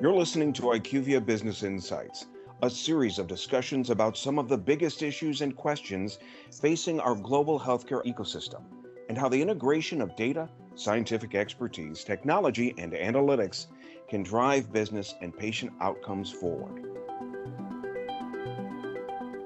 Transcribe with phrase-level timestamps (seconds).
[0.00, 2.26] You're listening to IQVIA Business Insights,
[2.62, 6.20] a series of discussions about some of the biggest issues and questions
[6.52, 8.62] facing our global healthcare ecosystem
[9.08, 13.66] and how the integration of data, scientific expertise, technology, and analytics
[14.08, 16.84] can drive business and patient outcomes forward.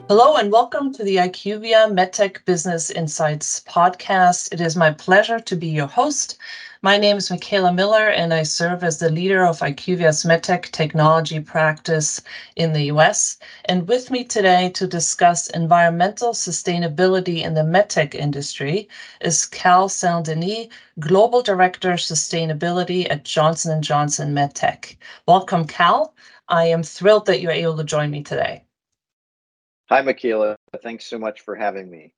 [0.08, 4.52] Hello and welcome to the IQVIA MedTech Business Insights podcast.
[4.52, 6.36] It is my pleasure to be your host.
[6.84, 11.38] My name is Michaela Miller, and I serve as the leader of IQVIA's MedTech technology
[11.38, 12.20] practice
[12.56, 13.38] in the US.
[13.66, 18.88] And with me today to discuss environmental sustainability in the MedTech industry
[19.20, 20.66] is Cal Saint Denis,
[20.98, 24.96] Global Director Sustainability at Johnson & Johnson MedTech.
[25.28, 26.16] Welcome, Cal.
[26.48, 28.64] I am thrilled that you're able to join me today.
[29.88, 30.56] Hi, Michaela.
[30.82, 32.12] Thanks so much for having me.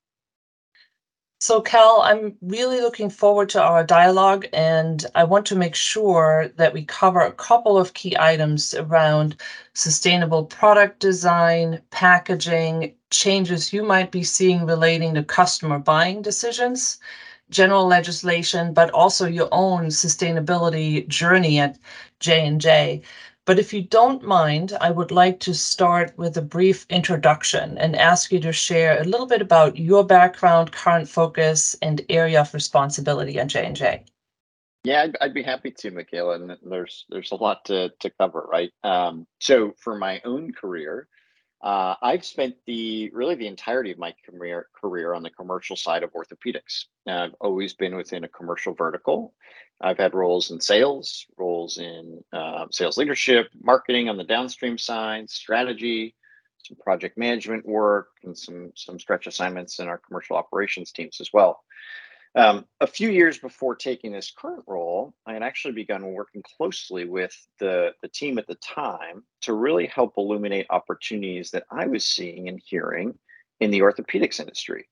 [1.46, 6.48] So, Cal, I'm really looking forward to our dialogue, and I want to make sure
[6.56, 9.36] that we cover a couple of key items around
[9.74, 16.98] sustainable product design, packaging, changes you might be seeing relating to customer buying decisions,
[17.50, 21.78] general legislation, but also your own sustainability journey at
[22.20, 23.02] J&J.
[23.46, 27.94] But if you don't mind, I would like to start with a brief introduction and
[27.94, 32.54] ask you to share a little bit about your background, current focus, and area of
[32.54, 34.04] responsibility at J&J.
[34.84, 36.34] Yeah, I'd, I'd, be happy to, Michaela.
[36.36, 38.70] And there's there's a lot to to cover, right?
[38.82, 41.08] Um, so for my own career,
[41.64, 46.02] uh, I've spent the really the entirety of my career career on the commercial side
[46.02, 46.84] of orthopedics.
[47.08, 49.32] I've always been within a commercial vertical.
[49.80, 55.30] I've had roles in sales, roles in uh, sales leadership, marketing on the downstream side,
[55.30, 56.14] strategy,
[56.62, 61.32] some project management work, and some some stretch assignments in our commercial operations teams as
[61.32, 61.64] well.
[62.36, 67.04] Um, a few years before taking this current role, I had actually begun working closely
[67.04, 72.04] with the, the team at the time to really help illuminate opportunities that I was
[72.04, 73.16] seeing and hearing
[73.60, 74.88] in the orthopedics industry.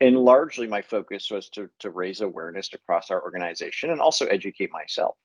[0.00, 4.70] And largely, my focus was to, to raise awareness across our organization and also educate
[4.72, 5.16] myself.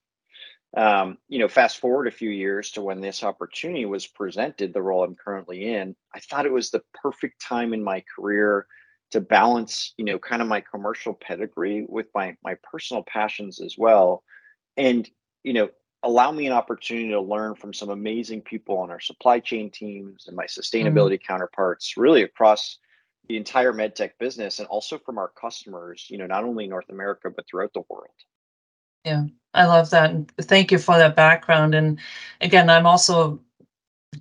[0.76, 4.82] Um, you know, fast forward a few years to when this opportunity was presented, the
[4.82, 8.66] role I'm currently in, I thought it was the perfect time in my career
[9.14, 13.76] to balance you know kind of my commercial pedigree with my my personal passions as
[13.78, 14.24] well
[14.76, 15.08] and
[15.44, 15.70] you know
[16.02, 20.26] allow me an opportunity to learn from some amazing people on our supply chain teams
[20.28, 20.60] and my mm-hmm.
[20.60, 21.32] sustainability mm-hmm.
[21.32, 22.80] counterparts really across
[23.30, 26.90] the entire medtech business and also from our customers you know not only in north
[26.90, 28.10] america but throughout the world
[29.06, 32.00] yeah i love that and thank you for that background and
[32.42, 33.40] again i'm also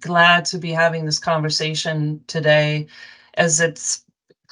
[0.00, 2.86] glad to be having this conversation today
[3.34, 4.04] as it's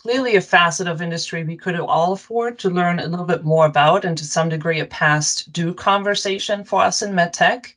[0.03, 3.67] clearly a facet of industry we could all afford to learn a little bit more
[3.67, 7.75] about and to some degree a past due conversation for us in medtech.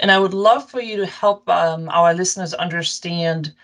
[0.00, 3.54] And I would love for you to help um, our listeners understand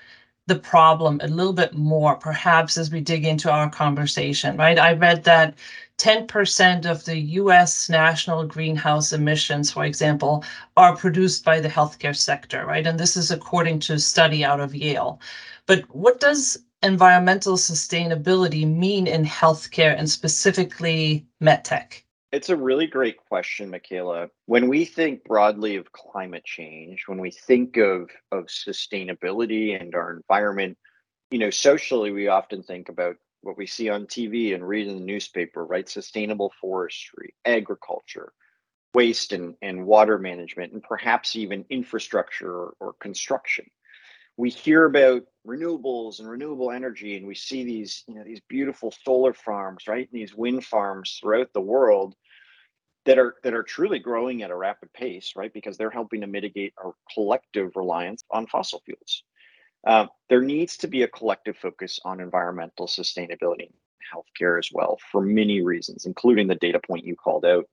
[0.46, 4.78] the problem a little bit more, perhaps as we dig into our conversation, right?
[4.78, 5.54] I read that
[5.96, 10.44] 10% of the US national greenhouse emissions, for example,
[10.76, 12.86] are produced by the healthcare sector, right?
[12.86, 15.20] And this is according to a study out of Yale.
[15.64, 22.02] But what does environmental sustainability mean in healthcare and specifically medtech?
[22.32, 24.28] It's a really great question, Michaela.
[24.46, 30.12] When we think broadly of climate change, when we think of, of sustainability and our
[30.12, 30.76] environment,
[31.30, 34.98] you know, socially, we often think about what we see on TV and read in
[34.98, 35.88] the newspaper, right?
[35.88, 38.32] Sustainable forestry, agriculture,
[38.94, 43.66] waste and, and water management, and perhaps even infrastructure or, or construction
[44.36, 48.92] we hear about renewables and renewable energy and we see these you know these beautiful
[49.04, 50.08] solar farms right?
[50.10, 52.14] And these wind farms throughout the world
[53.04, 55.52] that are that are truly growing at a rapid pace right?
[55.52, 59.22] Because they're helping to mitigate our collective reliance on fossil fuels.
[59.86, 63.72] Uh, there needs to be a collective focus on environmental sustainability in
[64.14, 67.66] healthcare as well for many reasons including the data point you called out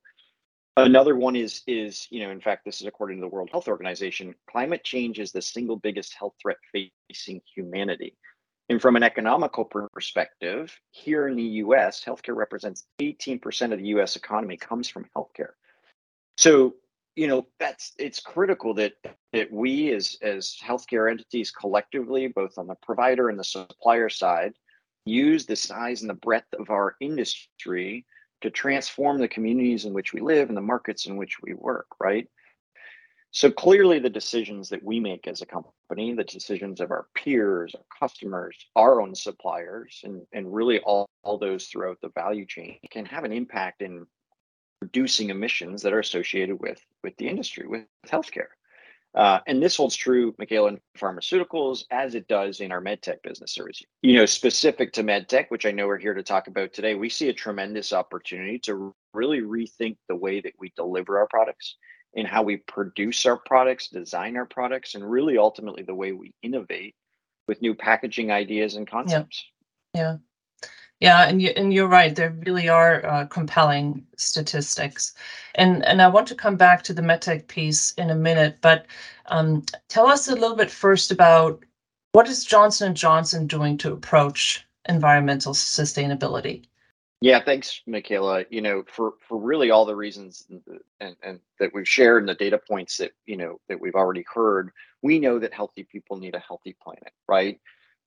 [0.78, 3.68] Another one is is you know in fact this is according to the World Health
[3.68, 8.16] Organization climate change is the single biggest health threat facing humanity.
[8.70, 14.16] And from an economical perspective, here in the US, healthcare represents 18% of the US
[14.16, 15.52] economy comes from healthcare.
[16.38, 16.76] So,
[17.18, 18.94] you know, that's it's critical that
[19.34, 24.54] that we as as healthcare entities collectively, both on the provider and the supplier side,
[25.06, 28.06] use the size and the breadth of our industry
[28.42, 31.88] to transform the communities in which we live and the markets in which we work,
[32.00, 32.28] right?
[33.34, 37.74] So clearly, the decisions that we make as a company, the decisions of our peers,
[37.74, 42.78] our customers, our own suppliers, and, and really all, all those throughout the value chain
[42.90, 44.06] can have an impact in
[44.82, 48.50] reducing emissions that are associated with, with the industry, with healthcare.
[49.14, 53.54] Uh, and this holds true, Michaela, in pharmaceuticals as it does in our medtech business
[53.54, 53.82] service.
[54.02, 57.10] You know, specific to medtech, which I know we're here to talk about today, we
[57.10, 61.76] see a tremendous opportunity to really rethink the way that we deliver our products
[62.16, 66.34] and how we produce our products, design our products, and really ultimately the way we
[66.42, 66.96] innovate
[67.48, 69.46] with new packaging ideas and concepts.
[69.94, 70.02] Yeah.
[70.02, 70.18] yeah.
[71.02, 72.16] Yeah, and you and you're right.
[72.16, 75.16] There really are uh, compelling statistics,
[75.56, 78.60] and and I want to come back to the medtech piece in a minute.
[78.62, 78.86] But
[79.26, 81.66] um, tell us a little bit first about
[82.12, 86.66] what is Johnson and Johnson doing to approach environmental sustainability.
[87.20, 88.46] Yeah, thanks, Michaela.
[88.52, 90.46] You know, for for really all the reasons
[91.00, 94.26] and, and that we've shared and the data points that you know that we've already
[94.32, 94.70] heard,
[95.02, 97.60] we know that healthy people need a healthy planet, right?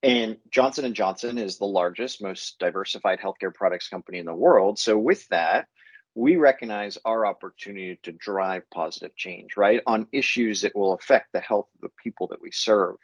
[0.03, 4.77] And Johnson Johnson is the largest, most diversified healthcare products company in the world.
[4.77, 5.67] So with that,
[6.13, 11.41] we recognize our opportunity to drive positive change, right, on issues that will affect the
[11.41, 12.95] health of the people that we serve.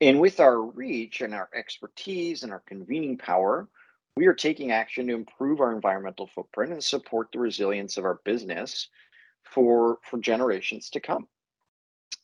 [0.00, 3.68] And with our reach and our expertise and our convening power,
[4.16, 8.20] we are taking action to improve our environmental footprint and support the resilience of our
[8.24, 8.88] business
[9.42, 11.26] for, for generations to come.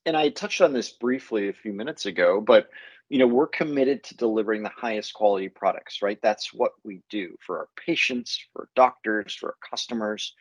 [0.06, 2.68] And I touched on this briefly a few minutes ago, but
[3.08, 6.18] you know we're committed to delivering the highest quality products right?
[6.22, 10.34] That's what we do for our patients for doctors for our customers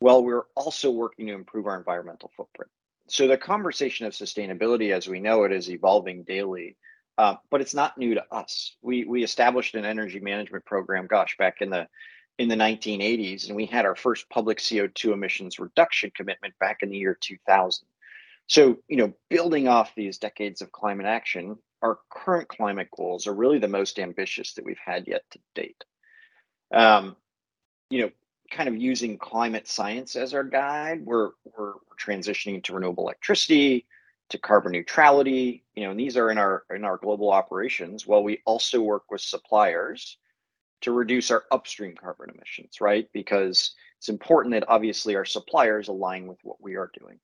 [0.00, 2.70] well we're also working to improve our environmental footprint.
[3.08, 6.76] So the conversation of sustainability as we know it is evolving daily
[7.18, 8.76] uh, but it's not new to us.
[8.80, 11.88] We we established an energy management program gosh back in the
[12.38, 16.88] in the 1980s and we had our first public co2 emissions reduction commitment back in
[16.88, 17.86] the year 2000
[18.48, 23.34] so, you know, building off these decades of climate action, our current climate goals are
[23.34, 25.84] really the most ambitious that we've had yet to date.
[26.72, 27.16] Um,
[27.90, 28.10] you know,
[28.50, 33.86] kind of using climate science as our guide, we're, we're transitioning to renewable electricity,
[34.30, 35.64] to carbon neutrality.
[35.74, 38.06] You know, and these are in our in our global operations.
[38.06, 40.18] While we also work with suppliers
[40.82, 43.08] to reduce our upstream carbon emissions, right?
[43.12, 47.18] Because it's important that obviously our suppliers align with what we are doing.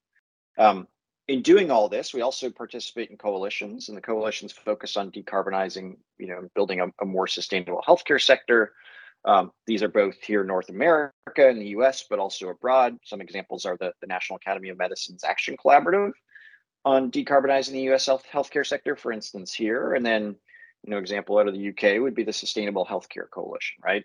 [0.58, 0.86] Um,
[1.28, 5.96] in doing all this, we also participate in coalitions, and the coalitions focus on decarbonizing,
[6.18, 8.72] you know, building a, a more sustainable healthcare sector.
[9.26, 12.96] Um, these are both here in North America and the US, but also abroad.
[13.04, 16.12] Some examples are the, the National Academy of Medicine's Action Collaborative
[16.84, 19.92] on decarbonizing the US health, healthcare sector, for instance, here.
[19.92, 20.34] And then,
[20.84, 24.04] you know, example out of the UK would be the Sustainable Healthcare Coalition, right?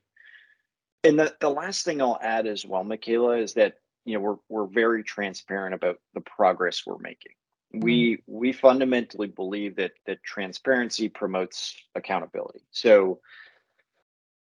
[1.05, 3.75] And the, the last thing I'll add as well, Michaela, is that
[4.05, 7.33] you know we're we're very transparent about the progress we're making.
[7.73, 7.85] Mm-hmm.
[7.85, 12.61] we we fundamentally believe that that transparency promotes accountability.
[12.71, 13.19] So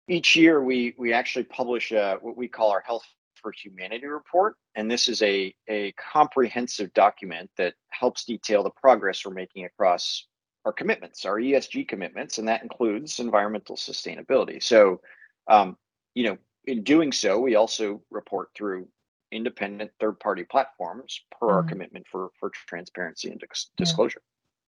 [0.07, 4.55] each year we we actually publish a, what we call our health for humanity report.
[4.75, 10.25] And this is a a comprehensive document that helps detail the progress we're making across
[10.65, 14.61] our commitments our esg commitments and that includes environmental sustainability.
[14.61, 15.01] So
[15.47, 15.77] um,
[16.15, 18.87] you know in doing so we also report through
[19.31, 21.53] independent third party platforms per mm.
[21.53, 23.41] our commitment for for transparency and
[23.77, 24.21] disclosure.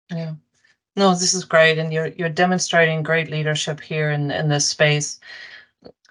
[0.10, 0.18] Yeah.
[0.18, 0.34] yeah.
[0.96, 5.20] No, this is great, and you're you're demonstrating great leadership here in in this space.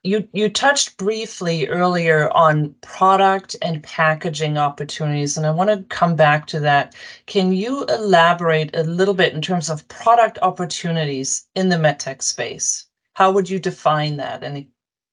[0.05, 6.15] You you touched briefly earlier on product and packaging opportunities, and I want to come
[6.15, 6.95] back to that.
[7.27, 12.87] Can you elaborate a little bit in terms of product opportunities in the medtech space?
[13.15, 14.67] How would you define that and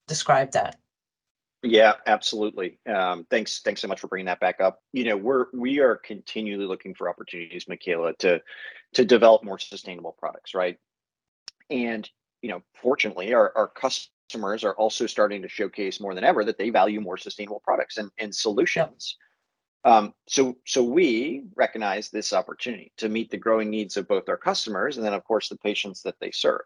[0.08, 0.78] describe that?
[1.64, 2.78] Yeah, absolutely.
[2.86, 4.82] Um, thanks, thanks so much for bringing that back up.
[4.92, 8.42] You know, we're we are continually looking for opportunities, Michaela, to
[8.94, 10.78] to develop more sustainable products, right?
[11.70, 12.10] And
[12.42, 16.58] you know, fortunately, our our customers are also starting to showcase more than ever that
[16.58, 19.18] they value more sustainable products and and solutions.
[19.86, 24.38] Um, so so we recognize this opportunity to meet the growing needs of both our
[24.38, 26.62] customers and then, of course, the patients that they serve.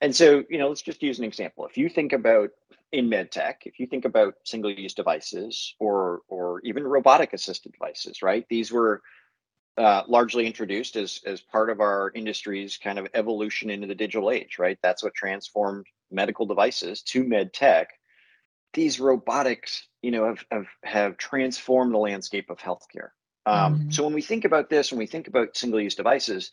[0.00, 1.66] And so, you know, let's just use an example.
[1.66, 2.50] If you think about
[2.92, 8.46] in medtech, if you think about single-use devices or or even robotic assisted devices, right?
[8.48, 9.02] These were
[9.76, 14.30] uh, largely introduced as as part of our industry's kind of evolution into the digital
[14.30, 14.78] age, right?
[14.82, 17.88] That's what transformed medical devices to med tech.
[18.74, 23.10] These robotics, you know, have have, have transformed the landscape of healthcare.
[23.46, 23.90] Um, mm-hmm.
[23.90, 26.52] So when we think about this, when we think about single-use devices,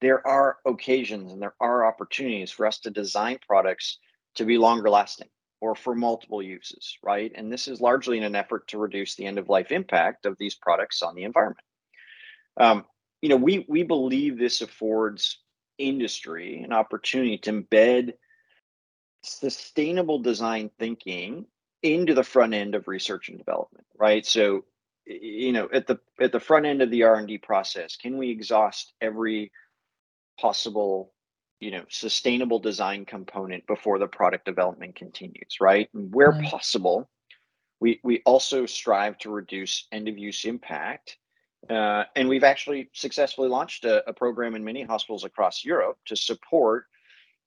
[0.00, 3.98] there are occasions and there are opportunities for us to design products
[4.34, 5.28] to be longer lasting
[5.60, 7.32] or for multiple uses, right?
[7.34, 10.36] And this is largely in an effort to reduce the end of life impact of
[10.38, 11.64] these products on the environment.
[12.58, 12.84] Um,
[13.22, 15.38] you know, we we believe this affords
[15.78, 18.12] industry an opportunity to embed
[19.22, 21.46] sustainable design thinking
[21.82, 24.24] into the front end of research and development, right?
[24.24, 24.64] So
[25.06, 28.92] you know at the at the front end of the r&d process can we exhaust
[29.00, 29.52] every
[30.38, 31.12] possible
[31.60, 36.46] you know sustainable design component before the product development continues right and where mm-hmm.
[36.46, 37.08] possible
[37.80, 41.18] we we also strive to reduce end of use impact
[41.70, 46.14] uh, and we've actually successfully launched a, a, program in many hospitals across Europe to
[46.14, 46.84] support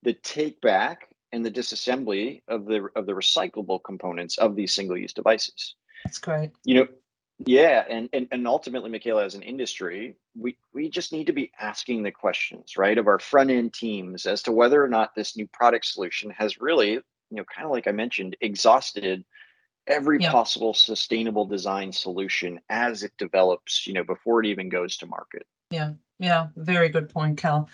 [0.04, 4.98] the take back and the disassembly of the of the recyclable components of these single
[4.98, 5.76] use devices.
[6.04, 6.52] That's great.
[6.66, 6.88] You know,
[7.46, 11.52] yeah, and, and and ultimately, Michaela, as an industry, we we just need to be
[11.60, 15.38] asking the questions, right, of our front end teams as to whether or not this
[15.38, 19.24] new product solution has really, you know, kind of like I mentioned, exhausted
[19.88, 20.32] every yeah.
[20.32, 25.48] possible sustainable design solution as it develops, you know, before it even goes to market.
[25.72, 27.70] Yeah, yeah, very good point, Cal.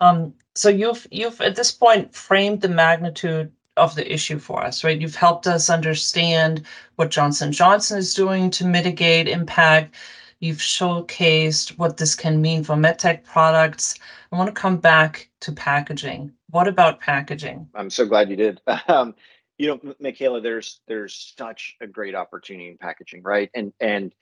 [0.00, 4.84] Um, so you've you've at this point framed the magnitude of the issue for us,
[4.84, 5.00] right?
[5.00, 6.64] You've helped us understand
[6.96, 9.96] what Johnson Johnson is doing to mitigate impact.
[10.40, 13.98] You've showcased what this can mean for medtech products.
[14.30, 16.32] I want to come back to packaging.
[16.50, 17.68] What about packaging?
[17.74, 18.60] I'm so glad you did.
[18.88, 19.14] Um,
[19.58, 23.50] you know, Michaela, there's there's such a great opportunity in packaging, right?
[23.54, 24.14] And and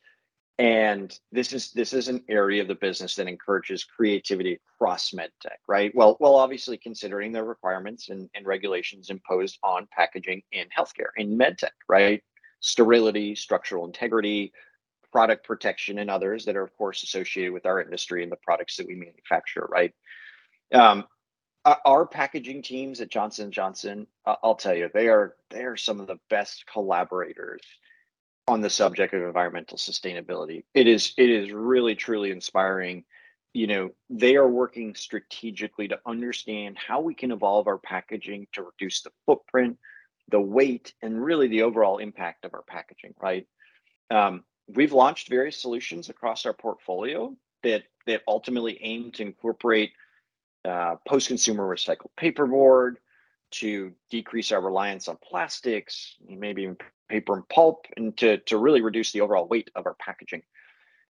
[0.58, 5.58] and this is this is an area of the business that encourages creativity across medtech,
[5.68, 5.94] right?
[5.94, 11.38] Well, well, obviously considering the requirements and, and regulations imposed on packaging in healthcare, in
[11.38, 12.22] medtech, right?
[12.58, 14.52] Sterility, structural integrity,
[15.12, 18.76] product protection, and others that are, of course, associated with our industry and the products
[18.76, 19.94] that we manufacture, right?
[20.74, 21.04] Um,
[21.84, 26.08] our packaging teams at Johnson Johnson, I'll tell you, they are they are some of
[26.08, 27.62] the best collaborators
[28.49, 30.64] on the subject of environmental sustainability.
[30.75, 33.05] It is it is really truly inspiring.
[33.52, 38.62] You know, they are working strategically to understand how we can evolve our packaging to
[38.62, 39.78] reduce the footprint,
[40.31, 43.14] the weight, and really the overall impact of our packaging.
[43.21, 43.47] Right.
[44.11, 49.93] Um, we've launched various solutions across our portfolio that that ultimately aim to incorporate
[50.64, 52.95] uh, post-consumer recycled paperboard,
[53.50, 56.76] to decrease our reliance on plastics, maybe even
[57.09, 60.43] paper and pulp, and to, to really reduce the overall weight of our packaging.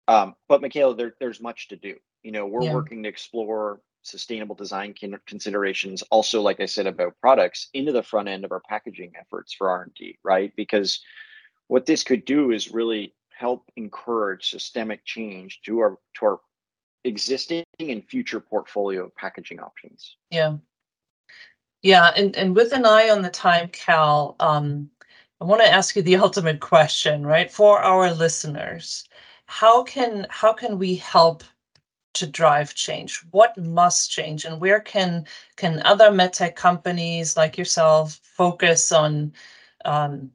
[0.09, 1.97] Um, but Michaela, there, there's much to do.
[2.23, 2.75] You know, we're yeah.
[2.75, 4.95] working to explore sustainable design
[5.27, 6.03] considerations.
[6.11, 9.71] Also, like I said about products, into the front end of our packaging efforts for
[9.71, 10.53] R and D, right?
[10.57, 11.01] Because
[11.69, 16.41] what this could do is really help encourage systemic change to our to our
[17.05, 20.17] existing and future portfolio of packaging options.
[20.31, 20.57] Yeah.
[21.85, 24.89] Yeah, and, and with an eye on the time, Cal, um,
[25.43, 27.53] I want to ask you the ultimate question, right?
[27.53, 29.05] For our listeners,
[29.45, 31.45] how can how can we help
[32.15, 33.23] to drive change?
[33.33, 35.27] What must change, and where can
[35.57, 39.35] can other medtech companies like yourself focus on
[39.85, 40.31] um,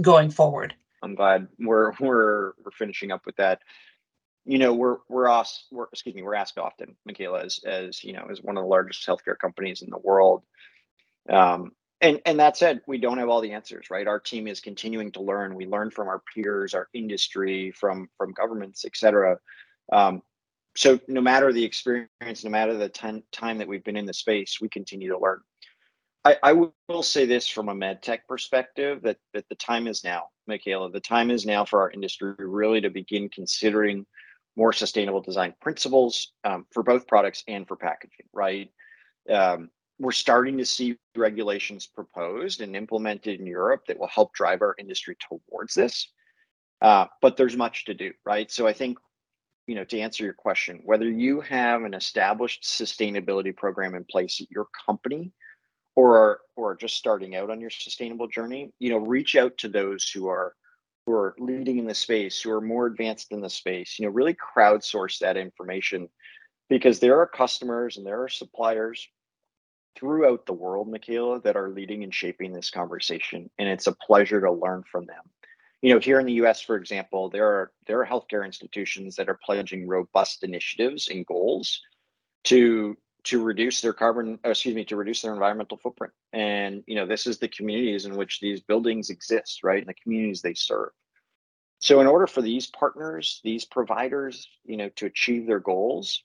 [0.00, 0.72] going forward?
[1.02, 3.60] I'm glad we're we're we're finishing up with that
[4.44, 8.12] you know we're we're asked we're excuse me we're asked often michaela as as you
[8.12, 10.44] know as one of the largest healthcare companies in the world
[11.28, 14.60] um, and and that said we don't have all the answers right our team is
[14.60, 19.38] continuing to learn we learn from our peers our industry from from governments et cetera
[19.92, 20.22] um,
[20.76, 24.14] so no matter the experience no matter the time time that we've been in the
[24.14, 25.40] space we continue to learn
[26.26, 30.02] I, I will say this from a med tech perspective that that the time is
[30.02, 30.90] now, Michaela.
[30.90, 34.04] The time is now for our industry really to begin considering
[34.56, 38.72] more sustainable design principles um, for both products and for packaging, right?
[39.30, 44.62] Um, we're starting to see regulations proposed and implemented in Europe that will help drive
[44.62, 45.16] our industry
[45.50, 46.08] towards this.
[46.82, 48.50] Uh, but there's much to do, right?
[48.50, 48.98] So I think,
[49.66, 54.40] you know, to answer your question, whether you have an established sustainability program in place
[54.40, 55.32] at your company
[55.94, 59.56] or are, or are just starting out on your sustainable journey, you know, reach out
[59.58, 60.54] to those who are
[61.06, 64.10] who are leading in the space, who are more advanced in the space, you know,
[64.10, 66.08] really crowdsource that information
[66.68, 69.08] because there are customers and there are suppliers
[69.96, 73.50] throughout the world, Michaela, that are leading and shaping this conversation.
[73.58, 75.22] And it's a pleasure to learn from them.
[75.82, 79.28] You know, here in the US, for example, there are there are healthcare institutions that
[79.28, 81.80] are pledging robust initiatives and goals
[82.44, 87.06] to to reduce their carbon excuse me to reduce their environmental footprint and you know
[87.06, 90.90] this is the communities in which these buildings exist right and the communities they serve
[91.80, 96.22] so in order for these partners these providers you know to achieve their goals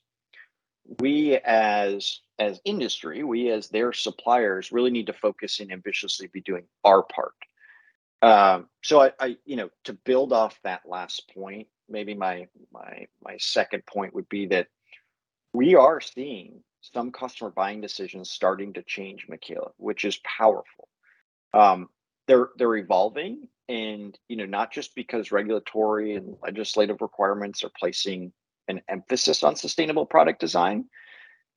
[1.00, 6.40] we as as industry we as their suppliers really need to focus and ambitiously be
[6.40, 7.34] doing our part
[8.22, 13.06] um, so I, I you know to build off that last point maybe my my
[13.22, 14.68] my second point would be that
[15.52, 20.88] we are seeing some customer buying decisions starting to change, Michaela, which is powerful.
[21.54, 21.88] Um,
[22.26, 28.32] they're they're evolving and you know not just because regulatory and legislative requirements are placing
[28.68, 30.86] an emphasis on sustainable product design.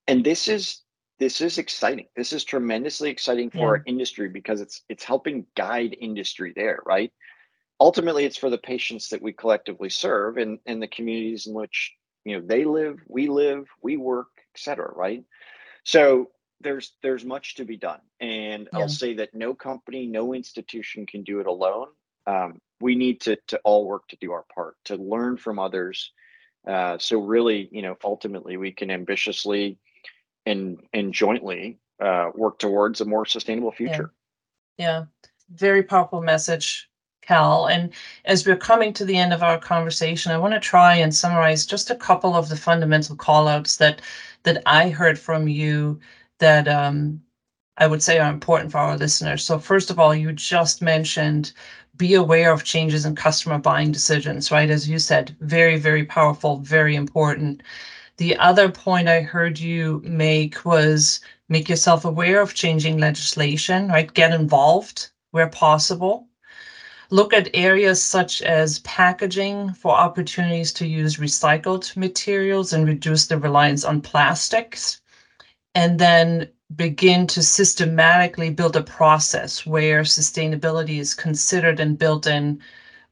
[0.07, 0.81] And this is
[1.17, 2.07] this is exciting.
[2.15, 3.65] This is tremendously exciting for yeah.
[3.65, 7.11] our industry because it's it's helping guide industry there right?
[7.79, 11.93] Ultimately it's for the patients that we collectively serve and and the communities in which
[12.23, 15.23] you know they live we live we work etc right?
[15.83, 16.31] So
[16.61, 18.01] there's there's much to be done.
[18.19, 18.79] And yeah.
[18.79, 21.87] i'll say that no company no institution can do it alone.
[22.27, 26.11] Um, we need to to all work to do our part to learn from others
[26.67, 29.77] uh, so really you know ultimately we can ambitiously
[30.45, 34.11] and and jointly uh, work towards a more sustainable future
[34.77, 34.85] yeah.
[34.85, 35.05] yeah
[35.49, 36.89] very powerful message
[37.25, 37.67] Cal.
[37.67, 37.91] And
[38.25, 41.65] as we're coming to the end of our conversation, I want to try and summarize
[41.65, 44.01] just a couple of the fundamental callouts that
[44.43, 45.99] that I heard from you
[46.37, 47.21] that um,
[47.77, 49.43] I would say are important for our listeners.
[49.43, 51.51] So first of all, you just mentioned
[51.97, 54.69] be aware of changes in customer buying decisions, right?
[54.69, 57.61] As you said, very, very powerful, very important.
[58.17, 64.13] The other point I heard you make was make yourself aware of changing legislation, right?
[64.13, 66.27] Get involved where possible
[67.11, 73.37] look at areas such as packaging for opportunities to use recycled materials and reduce the
[73.37, 75.01] reliance on plastics.
[75.75, 82.61] And then begin to systematically build a process where sustainability is considered and built in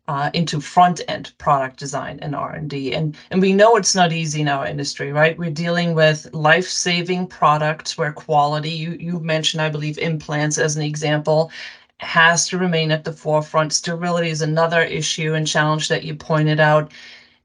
[0.07, 4.41] uh, into front end product design and r&d and and we know it's not easy
[4.41, 9.69] in our industry right we're dealing with life-saving products where quality you you mentioned i
[9.69, 11.51] believe implants as an example
[11.99, 13.73] has to remain at the forefront.
[13.73, 16.91] Sterility is another issue and challenge that you pointed out.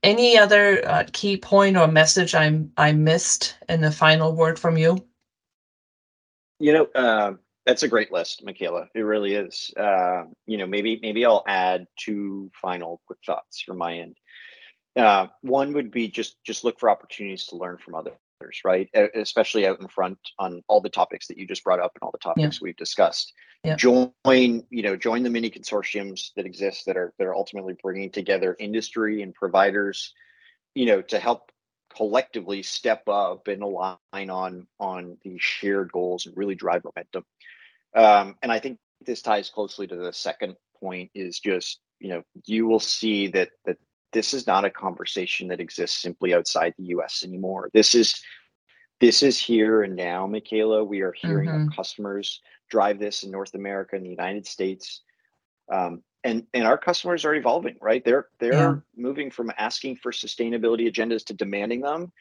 [0.02, 4.76] Any other uh, key point or message I'm, I missed in the final word from
[4.76, 4.98] you?
[6.58, 7.32] You know, uh,
[7.66, 8.88] that's a great list, Michaela.
[8.94, 9.70] It really is.
[9.76, 14.16] Uh, you know, maybe maybe I'll add two final quick thoughts from my end.
[14.96, 18.16] Uh, one would be just just look for opportunities to learn from others
[18.64, 18.88] right?
[19.14, 22.12] Especially out in front on all the topics that you just brought up and all
[22.12, 22.64] the topics yeah.
[22.64, 23.32] we've discussed.
[23.64, 23.76] Yeah.
[23.76, 28.10] Join, you know, join the many consortiums that exist that are that are ultimately bringing
[28.10, 30.12] together industry and providers,
[30.75, 31.50] you know, to help
[31.94, 33.98] collectively step up and align
[34.30, 37.24] on on these shared goals and really drive momentum.
[37.94, 42.22] Um, and I think this ties closely to the second point is just you know
[42.44, 43.78] you will see that that
[44.12, 47.70] this is not a conversation that exists simply outside the US anymore.
[47.72, 48.20] This is
[49.00, 50.82] this is here and now, Michaela.
[50.82, 51.68] We are hearing mm-hmm.
[51.68, 55.02] our customers drive this in North America and the United States.
[55.70, 58.04] Um, and and our customers are evolving, right?
[58.04, 58.75] They're they're yeah.
[58.97, 62.13] moving from asking for sustainability agendas to demanding them.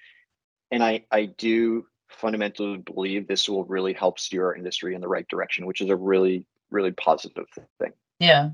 [0.71, 5.07] And I I do fundamentally believe this will really help steer our industry in the
[5.07, 7.47] right direction, which is a really really positive
[7.79, 7.93] thing.
[8.19, 8.51] Yeah,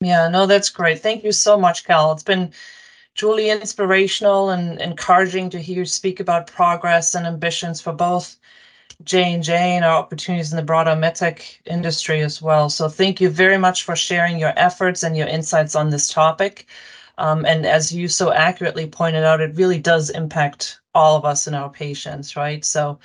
[0.00, 1.00] yeah, no, that's great.
[1.00, 2.12] Thank you so much, Cal.
[2.12, 2.52] It's been
[3.14, 8.36] truly inspirational and encouraging to hear you speak about progress and ambitions for both
[9.02, 12.70] J and J and our opportunities in the broader medtech industry as well.
[12.70, 16.66] So thank you very much for sharing your efforts and your insights on this topic.
[17.18, 21.46] Um, and as you so accurately pointed out, it really does impact all of us
[21.46, 22.64] and our patients, right?
[22.64, 22.98] So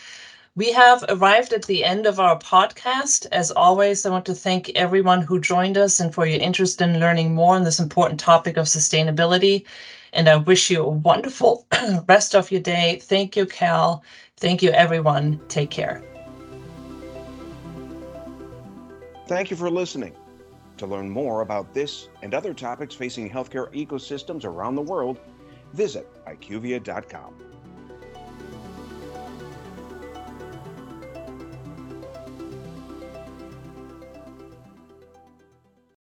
[0.55, 3.27] we have arrived at the end of our podcast.
[3.31, 6.99] As always, I want to thank everyone who joined us and for your interest in
[6.99, 9.63] learning more on this important topic of sustainability.
[10.13, 11.65] And I wish you a wonderful
[12.07, 12.99] rest of your day.
[13.01, 14.03] Thank you, Cal.
[14.37, 15.39] Thank you, everyone.
[15.47, 16.03] Take care.
[19.27, 20.15] Thank you for listening.
[20.77, 25.19] To learn more about this and other topics facing healthcare ecosystems around the world,
[25.73, 27.35] visit IQVIA.com.